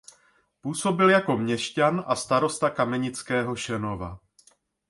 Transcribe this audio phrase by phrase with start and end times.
[0.61, 4.19] Působil jako měšťan a starosta Kamenického Šenova.